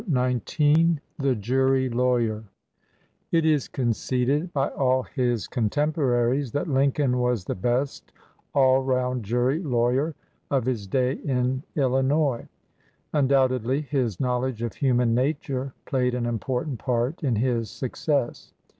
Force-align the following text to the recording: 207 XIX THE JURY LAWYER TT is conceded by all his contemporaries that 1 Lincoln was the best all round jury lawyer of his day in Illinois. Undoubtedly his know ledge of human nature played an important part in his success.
207 0.11 0.95
XIX 0.95 1.01
THE 1.19 1.35
JURY 1.35 1.87
LAWYER 1.89 2.45
TT 3.31 3.45
is 3.45 3.67
conceded 3.67 4.51
by 4.51 4.69
all 4.69 5.03
his 5.03 5.45
contemporaries 5.47 6.51
that 6.53 6.65
1 6.65 6.73
Lincoln 6.75 7.19
was 7.19 7.45
the 7.45 7.53
best 7.53 8.11
all 8.55 8.81
round 8.81 9.23
jury 9.23 9.61
lawyer 9.61 10.15
of 10.49 10.65
his 10.65 10.87
day 10.87 11.11
in 11.23 11.61
Illinois. 11.75 12.47
Undoubtedly 13.13 13.81
his 13.81 14.19
know 14.19 14.39
ledge 14.39 14.63
of 14.63 14.73
human 14.73 15.13
nature 15.13 15.71
played 15.85 16.15
an 16.15 16.25
important 16.25 16.79
part 16.79 17.21
in 17.23 17.35
his 17.35 17.69
success. 17.69 18.55